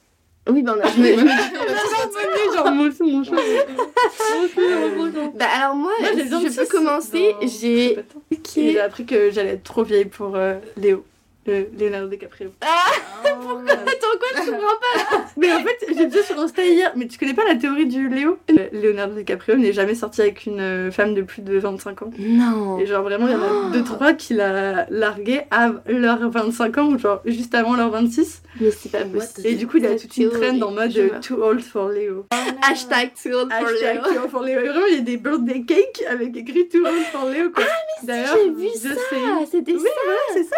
[0.48, 0.88] Oui, bah on a.
[0.90, 1.16] je me-
[2.54, 2.66] genre.
[5.34, 6.54] Bah alors moi, Moi, j'ai si 26.
[6.54, 7.98] je peux commencer, j'ai.
[8.54, 11.04] J'ai appris que j'allais être trop vieille pour euh, Léo.
[11.48, 12.50] Euh, Leonardo DiCaprio.
[12.62, 13.38] Attends,
[14.18, 14.66] quoi, je comprends
[15.10, 17.86] pas Mais en fait, j'ai vu sur Insta hier, mais tu connais pas la théorie
[17.86, 18.38] du Léo?
[18.50, 22.10] Euh, Leonardo DiCaprio n'est jamais sorti avec une euh, femme de plus de 25 ans.
[22.18, 22.78] Non.
[22.78, 26.78] Et genre vraiment, il y en a deux, trois qui l'a largué à leurs 25
[26.78, 28.42] ans ou genre juste avant leurs 26.
[28.60, 29.46] Mais c'est pas possible.
[29.46, 31.88] Et du coup, il y a toute une trend en mode euh, too old for
[31.88, 32.26] Léo.
[32.62, 34.02] Hashtag too old for Hashtag Leo.
[34.12, 34.60] too old for Léo.
[34.60, 37.50] Et vraiment, il y a des birthday cakes avec écrit too old for Léo.
[37.50, 37.64] Quoi.
[37.66, 38.90] Ah, mais J'ai vu ça,
[39.50, 39.88] c'était Oui, ça.
[40.04, 40.56] voilà, c'est ça.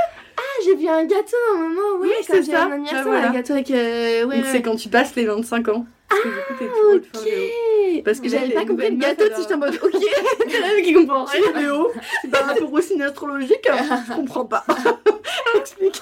[0.55, 2.65] Ah, j'ai vu un gâteau à un moment, oui, Oui, c'est ça.
[2.67, 3.31] un voilà.
[3.31, 3.71] un gâteau avec.
[3.71, 4.51] euh, ouais, Donc, ouais.
[4.53, 5.87] c'est quand tu passes les 25 ans.
[6.09, 7.19] Parce que du coup.
[7.19, 8.03] Ok.
[8.05, 9.93] Parce que j'avais pas compris le gâteau, tu j'étais en mode ok.
[10.85, 11.61] Qui comprend rien.
[11.61, 11.91] Léo,
[12.23, 14.65] c'est par rapport au signe astrologique, hein, je comprends pas.
[15.59, 16.01] Explique.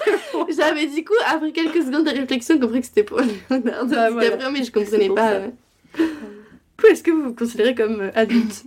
[0.49, 4.09] J'avais du coup, après quelques secondes de réflexion, compris que c'était pour Leonardo Bah.
[4.09, 5.33] DiCaprio, mais je comprenais pas.
[5.97, 8.63] coup, est-ce que vous vous considérez comme euh, adulte?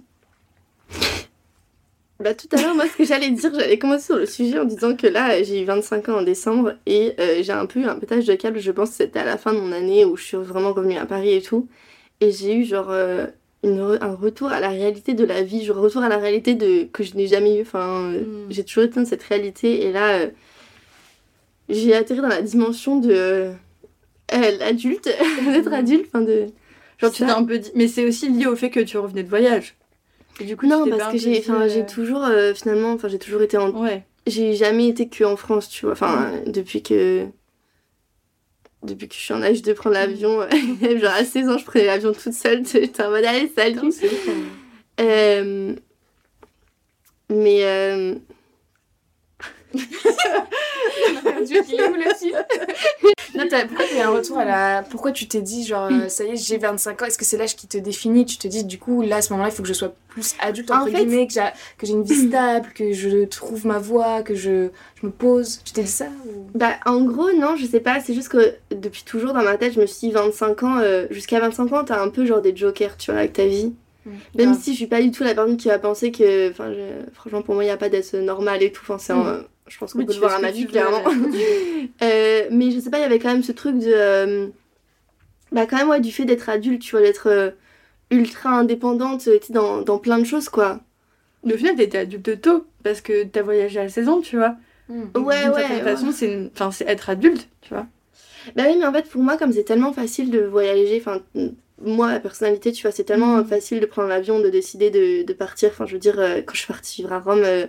[2.20, 4.64] Bah tout à l'heure, moi ce que j'allais dire, j'allais commencer sur le sujet en
[4.64, 7.84] disant que là j'ai eu 25 ans en décembre et euh, j'ai un peu eu
[7.86, 10.16] un pétage de câble, je pense que c'était à la fin de mon année où
[10.16, 11.68] je suis vraiment revenue à Paris et tout.
[12.20, 13.26] Et j'ai eu genre euh,
[13.64, 16.54] une re- un retour à la réalité de la vie, genre retour à la réalité
[16.54, 17.62] de que je n'ai jamais eu.
[17.62, 18.46] Enfin, euh, Mm.
[18.50, 20.28] j'ai toujours été dans cette réalité et là euh,
[21.68, 23.50] j'ai atterri dans la dimension de
[24.32, 25.08] l'adulte,
[25.52, 26.46] d'être adulte, enfin de...
[26.98, 27.72] Genre, tu t'es un peu dit.
[27.74, 29.74] Mais c'est aussi lié au fait que tu revenais de voyage.
[30.40, 33.56] Et du coup, Non, parce que j'ai euh, toujours, euh, finalement, enfin j'ai toujours été
[33.56, 34.04] en Ouais.
[34.26, 35.92] j'ai jamais été que en France, tu vois.
[35.92, 37.26] Enfin, depuis que.
[38.82, 40.48] Depuis que je suis en âge de prendre l'avion, euh,
[40.98, 43.78] genre à 16 ans, je prenais l'avion toute seule, j'étais en mode allez, salut.
[45.00, 45.74] Euh,
[47.30, 47.64] Mais.
[47.64, 48.14] euh,
[51.44, 52.34] Dieu, il est où le fil
[53.36, 54.82] Non, t'as- pourquoi t'as eu un retour à la.
[54.88, 57.36] Pourquoi tu t'es dit, genre, euh, ça y est, j'ai 25 ans, est-ce que c'est
[57.36, 58.24] l'âge qui te définit?
[58.26, 60.34] Tu te dis, du coup, là, à ce moment-là, il faut que je sois plus
[60.40, 61.40] adulte, En entre fait- guillemets, que j'ai,
[61.78, 64.68] que j'ai une vie stable, que je trouve ma voie, que je,
[65.00, 65.60] je me pose.
[65.64, 66.46] Tu t'es dit ça ou...
[66.54, 69.74] Bah, en gros, non, je sais pas, c'est juste que depuis toujours dans ma tête,
[69.74, 72.56] je me suis dit 25 ans, euh, jusqu'à 25 ans, t'as un peu genre des
[72.56, 73.72] jokers, tu vois, avec ta vie.
[74.36, 74.60] Même Grave.
[74.62, 76.50] si je suis pas du tout la personne qui va penser que.
[76.50, 76.70] Enfin,
[77.14, 78.82] franchement, pour moi, il n'y a pas d'être normal et tout.
[78.84, 79.38] Enfin, c'est en-
[79.74, 80.66] Je pense qu'on Oui, peut tu le voir fais à ce ma que vie, tu
[80.66, 81.02] veux, clairement.
[82.02, 83.90] Euh, mais je sais pas, il y avait quand même ce truc de.
[83.92, 84.46] euh,
[85.52, 87.50] Bah, quand même, ouais, du fait d'être adulte, tu vois, d'être euh,
[88.10, 90.80] ultra indépendante, tu sais, dans, dans plein de choses, quoi.
[91.44, 92.66] Mais au final, t'étais adulte tôt.
[92.84, 94.56] Parce que t'as voyagé à 16 ans, tu vois.
[94.88, 95.82] Ouais, D'une ouais.
[95.82, 95.82] ouais.
[95.82, 97.86] façon, c'est une- enfin, c'est être adulte, tu vois.
[98.56, 101.22] Bah oui, mais en fait, pour moi, comme c'est tellement facile de voyager, enfin,
[101.82, 103.46] moi, la personnalité, tu vois, c'est tellement Mhm.
[103.46, 105.70] facile de prendre l'avion, de décider de, de partir.
[105.70, 107.66] Enfin, je veux dire, euh, quand je suis partie vivre à Rome, euh,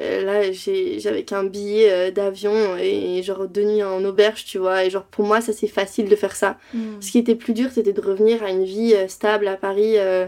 [0.00, 4.84] là, j'ai- j'avais qu'un billet euh, d'avion et, genre deux nuits en auberge, tu vois.
[4.84, 6.58] Et genre, pour moi, ça, c'est facile de faire ça.
[7.00, 9.98] Ce qui était plus dur, c'était de revenir à une vie euh, stable à Paris.
[9.98, 10.26] euh,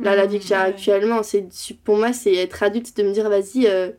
[0.00, 0.60] là, la vie que j'ai Ouais.
[0.60, 1.48] actuellement, c'est
[1.84, 3.90] pour moi, c'est être adulte, c'est de me dire, vas-y, euh,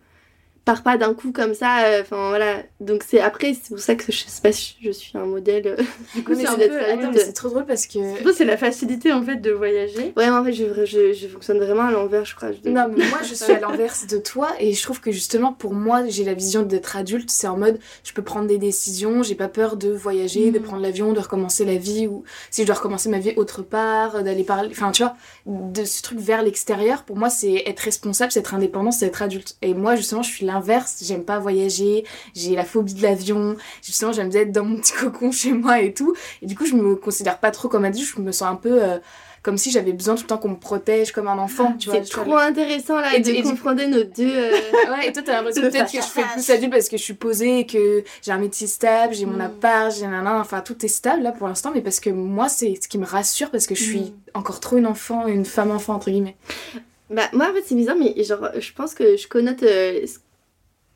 [0.65, 1.85] pars pas d'un coup comme ça.
[1.85, 2.63] euh, Enfin, voilà.
[2.79, 5.67] Donc, c'est après, c'est pour ça que je sais pas si je suis un modèle.
[5.67, 5.75] euh,
[6.15, 7.99] du coup, c'est un peu- attends, c'est trop drôle parce que.
[8.33, 10.13] C'est la facilité, en fait, de voyager.
[10.15, 12.51] Ouais, mais en fait, je, je, je fonctionne vraiment à l'envers, je crois.
[12.51, 15.51] Je- Non, mais moi je suis à l'inverse de toi et je trouve que justement
[15.53, 19.23] pour moi j'ai la vision d'être adulte, c'est en mode je peux prendre des décisions,
[19.23, 20.65] j'ai pas peur de voyager, de Mhm.
[20.65, 24.23] prendre l'avion, de recommencer la vie ou si je dois recommencer ma vie autre part,
[24.23, 28.31] d'aller parler, enfin tu vois, de ce truc vers l'extérieur, pour moi c'est être responsable,
[28.31, 29.57] c'est être indépendant, c'est être adulte.
[29.61, 32.03] Et moi justement je suis l'inverse, j'aime pas voyager,
[32.35, 35.81] j'ai la phobie de l'avion, justement j'aime bien être dans mon petit cocon chez moi
[35.81, 36.13] et tout.
[36.41, 38.83] Et du coup je me considère pas trop comme adulte, je me sens un peu...
[38.83, 38.97] euh,
[39.41, 41.93] comme si j'avais besoin tout le temps qu'on me protège comme un enfant, vois.
[42.03, 44.29] C'est vois, trop intéressant là Et de du- et du- confronter nos deux.
[44.29, 44.51] euh,
[44.91, 47.13] Ouais, et toi, t'as l'impression peut-être que je fais plus adulte parce que je suis
[47.13, 49.41] posée, que j'ai un métier stable, j'ai mon Mm.
[49.41, 52.77] appart, j'ai nanana, enfin tout est stable là pour l'instant, mais parce que moi, c'est
[52.83, 54.11] ce qui me rassure parce que je suis Mm.
[54.33, 56.35] encore trop une enfant, une femme enfant, entre guillemets.
[57.09, 60.01] Bah, moi, en fait, c'est bizarre, mais genre, je pense que je connote euh,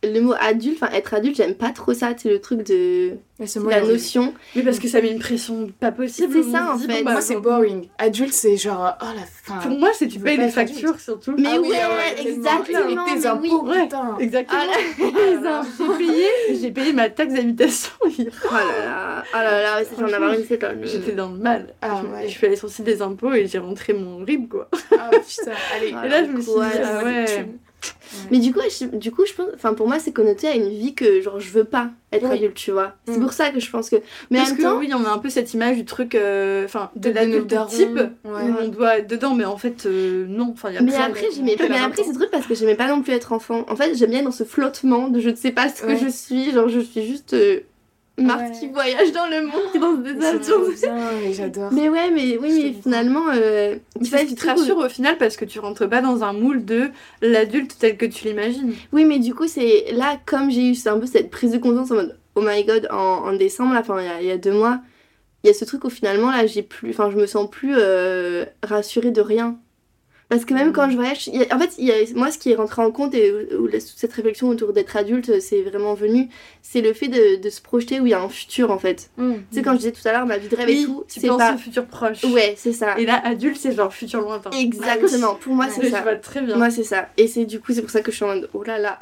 [0.04, 3.82] le mot adulte, enfin, être adulte, j'aime pas trop ça, c'est le truc de la
[3.82, 4.34] notion.
[4.56, 6.34] Mais parce que ça met une pression pas possible.
[6.44, 7.00] C'est ça, en dit, fait.
[7.00, 7.88] bon, bah, Moi, c'est boring.
[7.98, 9.60] Adulte, c'est genre, oh la fin.
[9.68, 11.36] Pour moi, c'est tu payes les factures, surtout.
[11.38, 13.82] Mais Ah oui, ouais, ah ouais, exactement, Et tes mais impôts, oui.
[13.84, 14.18] putain.
[14.20, 14.60] Exactement.
[14.62, 15.68] Ah impôts.
[15.98, 16.28] J'ai payé,
[16.62, 17.92] j'ai payé ma taxe d'habitation.
[18.18, 18.28] hier.
[18.46, 20.66] Oh là là, oh là là, ouais, ça, j'en avoir une cette.
[20.84, 21.74] J'étais dans le mal.
[21.82, 22.24] Ah je, ouais.
[22.28, 24.70] je suis allée sur le site des impôts et j'ai rentré mon RIB, quoi.
[24.98, 25.94] Ah putain, allez.
[25.96, 27.44] Ah, et là, je me suis dit, ah la
[27.86, 28.28] ouais.
[28.32, 30.70] Mais du coup, je, du coup, je pense, enfin, pour moi, c'est connoté à une
[30.70, 32.36] vie que, genre, je veux pas être Oui.
[32.38, 32.94] adulte, tu vois.
[33.08, 33.22] C'est Mm.
[33.22, 33.98] pour ça que je pense que.
[34.30, 36.16] Mais Parce en même que temps, oui, on a un peu cette image du truc,
[36.16, 38.10] euh, enfin, de, De l'adulte type, Ouais.
[38.26, 40.52] où on doit être dedans, mais en fait, euh, non.
[40.54, 41.64] Enfin, il y a Mais après, j'aimais pas.
[41.70, 43.66] Mais 20 après, c'est truc parce que j'aimais pas non plus être enfant.
[43.68, 45.98] En fait, j'aime bien dans ce flottement de je ne sais pas ce que Ouais.
[45.98, 46.52] je suis.
[46.52, 47.60] Genre, je suis juste euh,
[48.18, 48.60] Marthe Ouais.
[48.60, 51.34] qui voyage dans le monde, qui danse des avions.
[51.34, 51.72] j'adore.
[51.74, 55.18] Mais ouais, mais oui, Je mais finalement, euh, C'est ce qui te rassure au final
[55.18, 56.90] parce que tu rentres pas dans un moule de
[57.24, 58.74] l'adulte tel que tu l'imagines.
[58.92, 61.58] Oui, mais du coup, c'est là, comme j'ai eu c'est un peu cette prise de
[61.58, 64.28] conscience en mode oh my god, en, en décembre, là, enfin, il y a, il
[64.28, 64.80] y a deux mois,
[65.44, 67.74] il y a ce truc où finalement, là, j'ai plus, enfin, je me sens plus
[67.78, 69.58] euh, rassurée de rien.
[70.34, 70.74] Parce que même Mm.
[70.74, 72.92] quand je voyage, a- en fait, il y a, moi, ce qui est rentré en
[72.92, 76.28] compte et où, cette réflexion autour d'être adulte, c'est vraiment venu,
[76.62, 79.12] c'est le fait de, de se projeter où il y a un futur, en fait.
[79.18, 79.34] Mm.
[79.34, 81.28] Tu sais, quand je disais tout à l'heure, ma vie de rêve et tout, c'est
[81.28, 81.54] pas.
[81.54, 82.24] au futur proche.
[82.24, 82.98] Ouais, c'est ça.
[82.98, 84.50] Et là, adulte, c'est genre futur lointain.
[84.52, 86.02] Exactement, pour moi, c'est je ça.
[86.02, 86.56] vois très bien.
[86.58, 87.10] Moi, c'est ça.
[87.18, 88.98] Et c'est du coup, c'est pour ça que je suis en mode oh là là.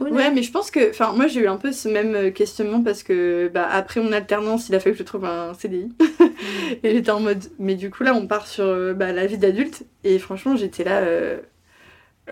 [0.00, 2.14] Oh là Ouais, mais je pense que, enfin, moi j'ai eu un peu ce même
[2.14, 5.52] euh, questionnement parce que, bah, après mon alternance, il a fallu que je trouve un
[5.54, 5.88] CDI.
[6.82, 9.38] et j'étais en mode, mais du coup là, on part sur euh, bah, la vie
[9.38, 9.82] d'adulte.
[10.08, 11.38] Et franchement, j'étais là, euh,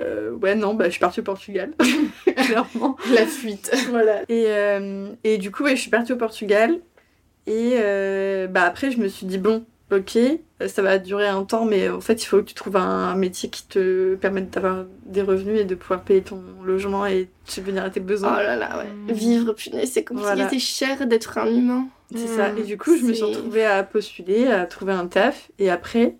[0.01, 1.73] euh, ouais, non, bah, je suis partie au Portugal,
[2.37, 2.97] clairement.
[3.13, 3.71] La fuite.
[3.91, 4.23] Voilà.
[4.29, 6.79] Et, euh, et du coup, ouais, je suis partie au Portugal.
[7.47, 10.19] Et euh, bah, après, je me suis dit, bon, ok,
[10.67, 13.51] ça va durer un temps, mais en fait, il faut que tu trouves un métier
[13.51, 17.91] qui te permette d'avoir des revenus et de pouvoir payer ton logement et subvenir à
[17.91, 18.43] tes Oh besoins.
[18.43, 19.13] là là, ouais.
[19.15, 20.49] Vivre, punaise, c'est compliqué, Voilà.
[20.49, 21.87] c'est cher d'être un humain.
[22.15, 22.51] C'est ça.
[22.57, 25.51] Et du coup, je me suis retrouvée à postuler, à trouver un taf.
[25.59, 26.15] Et après,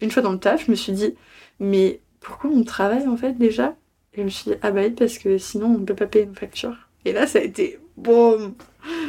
[0.00, 1.14] une fois dans le taf, je me suis dit,
[1.60, 3.76] mais pourquoi on travaille en fait déjà?
[4.14, 6.06] Et je me suis dit, ah bah oui, parce que sinon on ne peut pas
[6.06, 6.76] payer une facture.
[7.04, 8.54] Et là, ça a été boum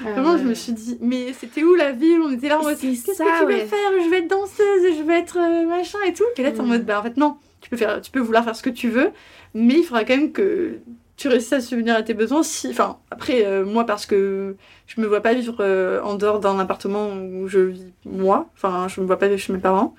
[0.04, 2.19] Vraiment, je me suis dit, mais c'était où la ville?
[2.23, 3.65] On était là en mode, qu'est-ce que tu veux ouais.
[3.65, 3.91] faire?
[4.04, 6.23] Je vais être danseuse, je vais être euh, machin et tout.
[6.38, 6.67] Et là, t'es en Mm.
[6.69, 8.89] mode, bah en fait, non, tu peux, faire, tu peux vouloir faire ce que tu
[8.89, 9.12] veux,
[9.54, 10.80] mais il faudra quand même que
[11.17, 12.43] tu réussisses à subvenir à tes besoins.
[12.43, 12.69] Si...
[12.69, 14.56] Enfin, après, euh, moi, parce que
[14.88, 18.88] je me vois pas vivre euh, en dehors d'un appartement où je vis moi, enfin,
[18.88, 19.95] je me vois pas vivre chez mes parents.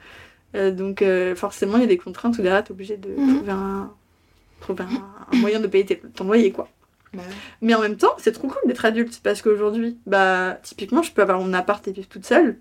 [0.56, 3.36] Euh, donc, euh, forcément, il y a des contraintes où derrière, t'es obligé de Mhm.
[3.36, 3.90] trouver, un,
[4.60, 6.68] trouver un, un moyen de payer ton loyer, quoi.
[7.14, 7.22] Bah.
[7.60, 11.22] Mais en même temps, c'est trop cool d'être adulte parce qu'aujourd'hui, bah, typiquement, je peux
[11.22, 12.56] avoir mon appart et vivre toute seule.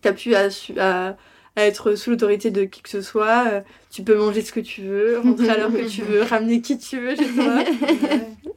[0.00, 1.16] T'as plus à, su- à,
[1.56, 3.44] à être sous l'autorité de qui que ce soit.
[3.48, 6.60] euh, Tu peux manger ce que tu veux, rentrer à l'heure que tu veux, ramener
[6.60, 7.62] qui tu veux chez toi.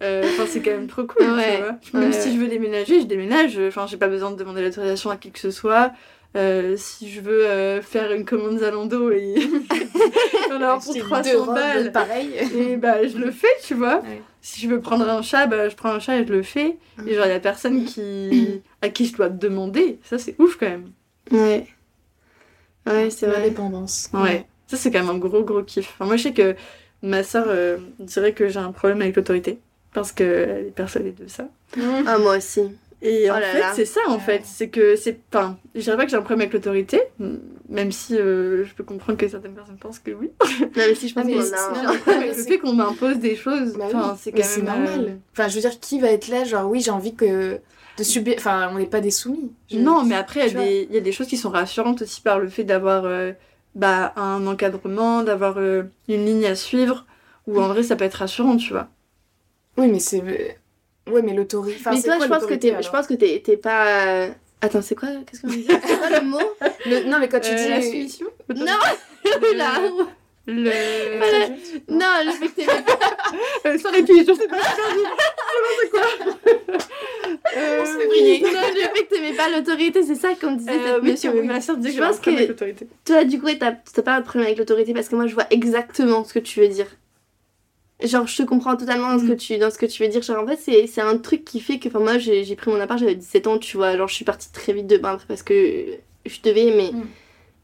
[0.01, 1.99] Enfin, c'est quand même trop cool, Ouais, tu vois.
[2.01, 2.19] Même ouais.
[2.21, 3.57] si je veux déménager, je déménage.
[3.67, 5.91] Enfin, j'ai pas besoin de demander l'autorisation à qui que ce soit.
[6.37, 9.35] Euh, si je veux euh, faire une commande Zalando et
[10.49, 12.29] en avoir pour Acheter 300 deux robes balles, pareil.
[12.55, 13.97] et bah je le fais, tu vois.
[13.99, 14.21] Ouais.
[14.41, 16.77] Si je veux prendre un chat, bah je prends un chat et je le fais.
[17.05, 18.61] Et genre, il y a personne qui...
[18.81, 19.99] à qui je dois demander.
[20.03, 20.91] Ça, c'est ouf quand même.
[21.31, 21.67] Ouais.
[22.87, 23.41] Ouais, c'est vrai.
[23.41, 24.09] l'indépendance.
[24.13, 24.45] Ouais.
[24.67, 25.89] Ça, c'est quand même un gros, gros kiff.
[25.95, 26.55] Enfin, moi, je sais que
[27.03, 29.59] ma soeur dirait que j'ai un problème avec l'autorité.
[29.93, 31.49] Parce qu'elle est persuadée de ça.
[32.07, 32.61] Ah, moi aussi.
[33.03, 34.41] Et Oh en fait, c'est ça, en fait.
[34.45, 35.19] C'est que c'est.
[35.33, 37.01] Enfin, je dirais pas que j'ai un problème avec l'autorité,
[37.67, 40.29] même si euh, je peux comprendre que certaines personnes pensent que oui.
[40.61, 43.35] Non, mais si je pense mais qu'on c'est- a un- le fait qu'on m'impose des
[43.35, 43.73] choses.
[43.77, 44.83] Bah oui, c'est mais quand c'est même.
[44.83, 45.05] normal.
[45.09, 47.59] euh, Enfin, je veux dire, qui va être là, genre, oui, j'ai envie que
[47.97, 48.35] de subir.
[48.37, 49.51] Enfin, on n'est pas des soumis.
[49.71, 51.49] Je- Non, mais après, il y, a des- il y a des choses qui sont
[51.49, 53.31] rassurantes aussi par le fait d'avoir euh,
[53.73, 57.05] bah, un encadrement, d'avoir euh, une ligne à suivre,
[57.47, 58.89] ou en vrai, ça peut être rassurant, tu vois.
[59.77, 60.59] Oui, mais c'est.
[61.09, 61.77] Ouais, mais l'autorité.
[61.79, 64.07] Enfin, mais c'est toi, quoi je pense que t'es, je pense que t'es, t'es pas.
[64.07, 64.29] euh,
[64.61, 65.65] Attends, c'est quoi Qu'est-ce qu'on dit?
[65.87, 66.39] C'est quoi le mot?
[66.85, 67.69] Le- Non, mais quand tu Euh, dis.
[67.69, 68.65] la soumission Non,
[70.47, 70.53] Le-.
[70.53, 71.17] Le.
[71.17, 71.47] Voilà.
[71.87, 72.65] Non, le fait que t'es
[73.79, 74.57] sans je sais pas.
[77.57, 78.41] Euh, février.
[78.41, 80.71] Non, le fait que t'aimais pas l'autorité, c'est ça qu'on disait.
[80.71, 82.87] Euh, oui, que ma soeur disait que j'avais un problème avec l'autorité.
[83.05, 85.45] Toi, du coup, t'as, t'as pas de problème avec l'autorité parce que moi, je vois
[85.49, 86.87] exactement ce que tu veux dire.
[88.03, 90.21] Genre, je te comprends totalement dans ce que tu, dans ce que tu veux dire.
[90.21, 92.71] Genre, en fait, c'est, c'est un truc qui fait que, enfin, moi, j'ai, j'ai pris
[92.71, 93.95] mon appart, j'avais 17 ans, tu vois.
[93.97, 95.85] Genre, je suis partie très vite de bain parce que
[96.25, 97.07] je devais, mais, Mm.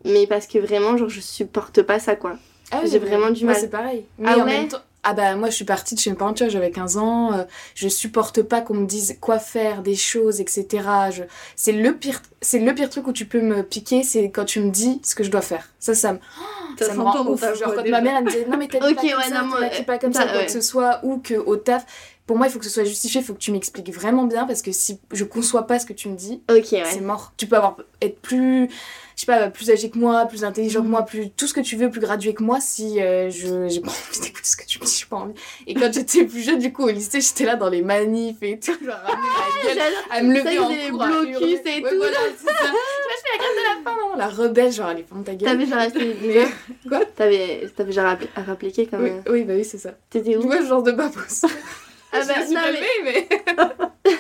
[0.06, 2.38] mais parce que vraiment, genre, je supporte pas ça, quoi.
[2.71, 3.62] Ah J'ai vraiment du moi, mal.
[3.62, 4.06] c'est pareil.
[4.19, 4.45] Mais Ah en ouais?
[4.45, 4.78] même temps.
[5.04, 7.34] Ah bah moi je suis partie de chez mes parents, tu vois, j'avais 15 ans,
[7.34, 7.44] euh,
[7.76, 10.68] je supporte pas qu'on me dise quoi faire, des choses, etc.
[11.12, 11.24] Je...
[11.56, 14.60] C'est le pire, c'est le pire truc où tu peux me piquer, c'est quand tu
[14.60, 15.70] me dis ce que je dois faire.
[15.80, 16.20] Ça, ça me,
[16.78, 17.42] Ça ça me rend ouf.
[17.58, 19.98] Genre quand ma mère elle me disait non mais t'es Ok, pas comme ouais, pas
[19.98, 20.46] comme ça, ça, quoi ouais.
[20.46, 21.86] que ce soit, ou que au taf.
[22.28, 24.46] Pour moi il faut que ce soit justifié, il faut que tu m'expliques vraiment bien
[24.46, 26.42] parce que si je conçois pas ce que tu me dis,
[26.86, 27.32] c'est mort.
[27.38, 28.68] Tu peux avoir être plus,
[29.16, 31.62] je sais pas, plus âgé que moi, plus intelligent que moi, plus tout ce que
[31.62, 32.60] tu veux, plus gradué que moi.
[32.60, 35.34] Si euh, je j'ai pas envie d'écouter ce que tu me dis, j'ai pas envie.
[35.68, 38.60] Et quand j'étais plus jeune, du coup au lycée, j'étais là dans les manifs et
[38.60, 38.96] tout, genre
[39.63, 39.98] gueule, J'adore.
[40.12, 41.98] à me lever en cours, à blocus et Ouais, tout.
[41.98, 42.52] voilà, ça.
[42.52, 45.50] Je fais la grève de la faim, non, la rebelle, genre allez, ferme ta gueule.
[45.50, 46.46] T'avais genre acheté
[46.90, 47.06] Quoi?
[47.16, 49.04] T'avais, genre à appliquer comme.
[49.04, 49.92] oui, euh, oui, bah oui, c'est ça.
[50.10, 50.52] T'étais où?
[50.52, 51.46] ce genre de babos.
[52.13, 53.28] Ah bah, je non, mais- calmée, mais...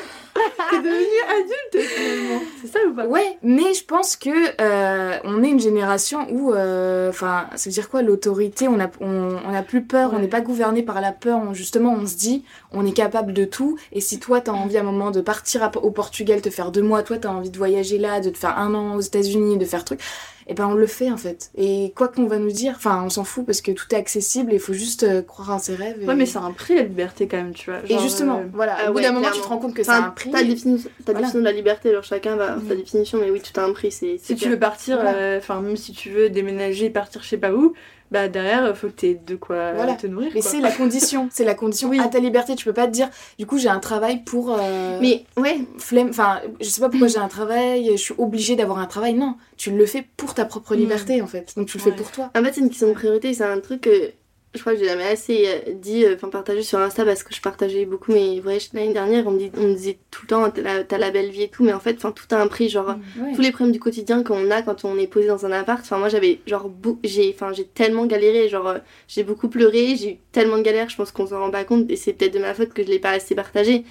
[0.69, 2.41] T'es devenue adulte finalement.
[2.61, 3.07] C'est ça ou pas?
[3.07, 4.29] Ouais, mais je pense que
[4.61, 8.87] euh, on est une génération où, euh, enfin, ça veut dire quoi l'autorité On a,
[9.01, 11.39] on, on a plus peur, on n'est pas gouverné par la peur.
[11.39, 13.77] On, justement, on se dit, on est capable de tout.
[13.91, 16.71] Et si toi, t'as envie à un moment de partir à- au Portugal, te faire
[16.71, 19.57] deux mois, toi, t'as envie de voyager là, de te faire un an aux États-Unis,
[19.57, 20.01] de faire truc,
[20.47, 21.51] et ben on le fait en fait.
[21.57, 24.51] Et quoi qu'on va nous dire, enfin, on s'en fout parce que tout est accessible.
[24.51, 25.97] et Il faut juste euh, croire en ses rêves.
[26.01, 27.79] et- Ouais, mais c'est un prix la liberté quand même, tu vois.
[27.89, 28.75] Et justement, euh, voilà.
[28.79, 30.31] Ah au bout ouais, d'un moment, tu te rends compte que c'est un prix.
[30.31, 30.53] Ta, Voilà.
[30.53, 32.79] définition de la liberté, alors chacun va avoir sa Mhm.
[32.81, 33.91] définition, mais oui, tout a un prix.
[33.91, 35.13] C'est, Si tu veux partir, Voilà.
[35.15, 37.73] euh, enfin même si tu veux déménager, partir je sais pas où,
[38.11, 39.93] bah derrière faut que t'aies de quoi Voilà.
[39.95, 40.31] te nourrir.
[40.33, 41.99] Mais c'est la condition, c'est la condition Oui.
[41.99, 42.55] à ta liberté.
[42.55, 44.55] Tu peux pas te dire, du coup, j'ai un travail pour.
[44.57, 48.55] euh, Mais ouais, flemme, enfin, je sais pas pourquoi j'ai un travail, je suis obligée
[48.55, 49.13] d'avoir un travail.
[49.13, 50.79] Non, tu le fais pour ta propre Mm.
[50.79, 51.53] liberté en fait.
[51.57, 51.91] Donc tu le Ouais.
[51.91, 52.31] fais pour toi.
[52.37, 53.33] en fait, c'est une question de priorité.
[53.33, 54.11] C'est un truc que
[54.57, 57.33] je crois que j'ai jamais assez euh, dit, euh, enfin partagé sur Insta parce que
[57.33, 59.25] je partageais beaucoup mes voyages l'année dernière.
[59.27, 61.63] On me, dit, on me disait tout le temps, t'as la, belle vie et tout,
[61.63, 62.67] mais en fait, enfin, tout a un prix.
[62.69, 63.33] Genre, Ouais.
[63.35, 65.79] tous les problèmes du quotidien qu'on a quand on est posé dans un appart.
[65.81, 66.69] Enfin, moi, j'avais genre,
[67.03, 67.33] j'ai
[67.73, 71.27] tellement galéré, genre, euh, j'ai beaucoup pleuré, j'ai eu tellement de galères, je pense qu'on
[71.27, 73.35] s'en rend pas compte, et c'est peut-être de ma faute que je l'ai pas assez
[73.35, 73.83] partagé.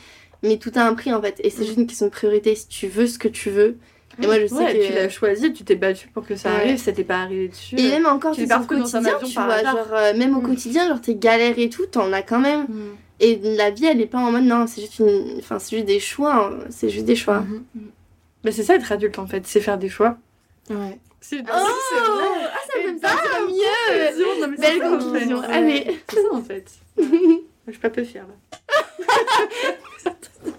[0.43, 1.67] Mais tout a un prix en fait, et c'est Mm.
[1.67, 2.55] juste une question de priorité.
[2.55, 3.79] Si tu veux ce que tu veux,
[4.23, 4.87] Et moi, je sais Ouais, que.
[4.87, 6.57] tu l'as choisi, tu t'es battu pour que ça Ouais.
[6.57, 7.79] arrive, ça t'est pas arrivé dessus.
[7.79, 10.47] Et même encore, pars au quotidien, tu vois, genre, euh, même au Mm.
[10.47, 12.63] quotidien, genre, tes galères et tout, t'en as quand même.
[12.63, 12.97] Mm.
[13.21, 15.37] Et la vie, elle est pas en mode, non, c'est juste une...
[15.39, 16.59] Enfin, c'est juste des choix, hein.
[16.71, 17.41] c'est juste des choix.
[17.41, 17.65] Mhm.
[18.45, 20.17] Mais c'est ça être adulte en fait, c'est faire des choix.
[20.71, 20.99] Ouais.
[21.21, 21.65] C'est Oh, ah,
[22.69, 23.09] ça me ça,
[23.49, 25.43] mieux Non, mais c'est Belle en conclusion.
[25.43, 25.53] fait.
[25.53, 26.01] Allez.
[26.09, 26.67] C'est ça en fait.
[27.67, 28.87] Je suis pas peu fière là.
[30.47, 30.53] non,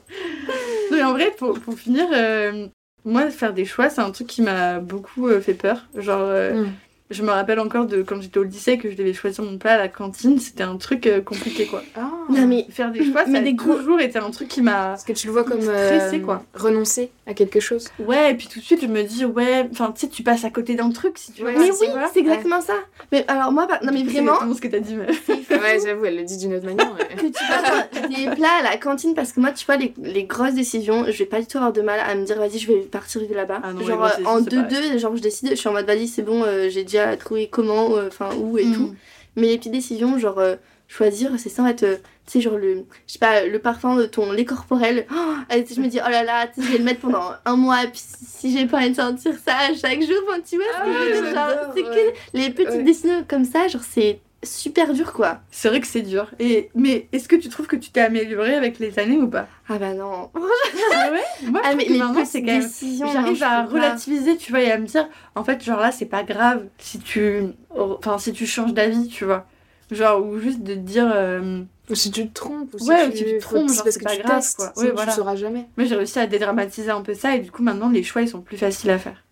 [0.91, 2.67] mais en vrai, pour, pour finir, euh,
[3.08, 5.86] moi, faire des choix, c'est un truc qui m'a beaucoup euh, fait peur.
[5.96, 6.74] Genre, euh, Mm.
[7.10, 9.74] Je me rappelle encore de quand j'étais au lycée que je devais choisir mon plat
[9.74, 11.82] à la cantine, c'était un truc euh, compliqué quoi.
[11.96, 12.10] Ah.
[12.30, 14.62] Non, mais Faire des choix, Mais ça a des gros- toujours été un truc qui
[14.62, 14.88] m'a.
[14.89, 16.43] Parce que tu le vois comme Stressé, euh, quoi.
[16.54, 17.88] renoncer à quelque chose.
[18.00, 20.43] Ouais, et puis tout de suite, je me dis, ouais, enfin, tu sais, tu passes
[20.46, 21.48] à côté d'un truc si tu veux.
[21.50, 22.74] Ouais, Mais c'est oui, c'est exactement ça.
[23.12, 25.08] Mais alors, moi, non, mais C'est vraiment, exactement ce que t'as dit, mais.
[25.58, 26.91] Ouais, j'avoue, elle le dit d'une autre manière.
[26.93, 27.15] ouais.
[27.15, 30.24] que tu passes des plats à la cantine parce que moi tu vois les, les
[30.26, 32.67] grosses décisions je vais pas du tout avoir de mal à me dire vas-y je
[32.72, 34.91] vais partir vivre là-bas Ah genre moi, c'est- en c'est deux pareil.
[34.91, 37.48] deux genre je décide je suis en mode vas-y c'est bon euh, j'ai déjà trouvé
[37.48, 38.74] comment euh, enfin où et Mm.
[38.76, 38.96] tout
[39.36, 40.56] mais les petites décisions genre euh,
[40.88, 43.96] choisir c'est ça en fait euh, tu sais genre le je sais pas le parfum
[43.96, 46.72] de ton lait corporel oh, sais, je me dis oh là là tu sais, je
[46.74, 50.02] vais le mettre pendant un mois puis si, j'ai pas envie de sentir ça chaque
[50.02, 52.14] jour enfin, tu vois ce que je veux dire, genre, j'adore, c'est ouais.
[52.34, 52.84] que les petites Ouais.
[52.84, 56.30] décisions comme ça genre c'est super dur quoi C'est vrai que c'est dur.
[56.39, 59.47] Et, mais est-ce que tu trouves que tu t'es améliorée avec les années ou pas?
[59.67, 62.69] Ah bah non Ah ouais Moi, je Ah, mais que les maintenant, c'est quand même...
[63.13, 63.65] J'arrive à pas.
[63.65, 67.00] relativiser, tu vois, et à me dire, en fait, genre là, c'est pas grave si
[67.00, 67.41] tu,
[67.76, 69.45] enfin, si tu changes d'avis, tu vois.
[69.89, 72.73] Genre, ou juste de te dire, euh, Ou si tu te trompes.
[72.73, 74.39] Ou si Ouais, tu, ou si tu te trompes, genre, parce que pas tu grave,
[74.41, 74.58] testes.
[74.58, 74.73] quoi.
[74.76, 75.12] Ouais, voilà.
[75.13, 75.65] Tu sauras jamais.
[75.78, 78.28] moi, j'ai réussi à dédramatiser un peu ça, et du coup, maintenant, les choix, ils
[78.30, 79.23] sont plus faciles à faire.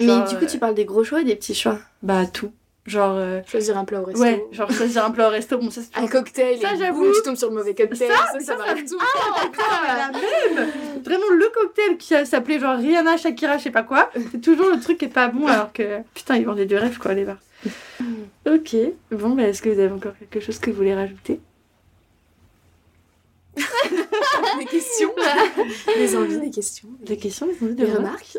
[0.00, 1.78] Mais du coup, euh, tu parles des gros choix et des petits choix.
[2.02, 2.50] Bah, tout.
[2.86, 4.20] Genre, euh, Choisir un plat au resto.
[4.20, 6.58] ouais, genre choisir un plat au resto, bon, ça, c'est Un cocktail.
[6.60, 7.10] Ça, j'avoue.
[7.14, 8.08] tu tombes sur le mauvais cocktail.
[8.10, 8.98] Ça, Ça, ça, ça, m'arrive tout.
[8.98, 10.70] la même
[11.02, 14.78] Vraiment, le cocktail qui s'appelait genre Rihanna, Shakira, je sais pas quoi, c'est toujours le
[14.80, 17.38] truc qui est pas bon alors que putain, ils vendaient du rêve quoi, les bars.
[18.46, 18.76] ok,
[19.12, 21.40] bon, bah, est-ce que vous avez encore quelque chose que vous voulez rajouter?
[24.58, 25.10] Des questions.
[25.96, 26.88] Des envies, des questions.
[27.00, 28.36] Des questions, des, envies, des Des remarques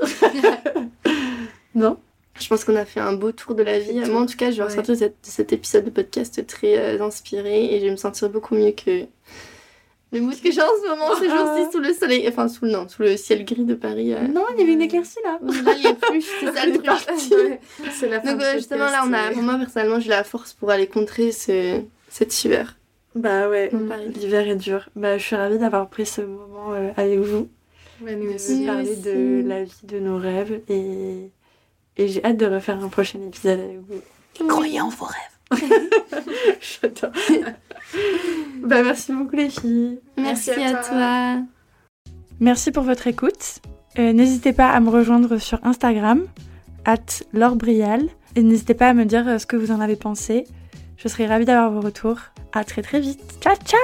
[1.73, 1.97] Non
[2.39, 3.93] Je pense qu'on a fait un beau tour de la vie.
[4.09, 4.67] Moi, en tout cas, je vais Ouais.
[4.69, 7.95] ressortir de cet, de cet épisode de podcast très euh, inspiré et je vais me
[7.95, 9.05] sentir beaucoup mieux que
[10.11, 12.71] le mood que j'ai en ce moment ces jours-ci sous le soleil, enfin sous le,
[12.71, 14.13] non, sous le ciel gris de Paris.
[14.13, 14.27] euh.
[14.27, 15.39] Non, il y avait une éclaircie là.
[15.41, 17.59] Là, il n'y a plus, c'est ça le truc.
[17.91, 20.53] C'est la fin Donc, euh, justement, là, on a, pour moi, personnellement, j'ai la force
[20.53, 22.77] pour aller contrer ce, cette hiver.
[23.15, 23.71] Bah ouais,
[24.13, 24.89] l'hiver est dur.
[24.97, 27.47] Bah, je suis ravie d'avoir pris ce moment euh, avec vous,
[28.03, 28.65] Ouais, nous de aussi.
[28.65, 31.29] parler de la vie, de nos rêves et,
[31.97, 34.47] et j'ai hâte de refaire un prochain épisode avec vous.
[34.47, 35.61] Croyez en vos rêves.
[36.59, 37.11] J'adore.
[38.63, 39.99] bah, merci beaucoup les filles.
[40.17, 40.89] Merci, Merci à à toi.
[40.89, 41.37] toi.
[42.39, 43.59] Merci pour votre écoute.
[43.97, 46.25] Euh, n'hésitez pas à me rejoindre sur Instagram,
[46.83, 48.09] at laurbrial.
[48.35, 50.45] Et n'hésitez pas à me dire euh, ce que vous en avez pensé.
[50.97, 52.19] Je serai ravie d'avoir vos retours.
[52.51, 53.21] À très très vite.
[53.41, 53.79] Ciao ciao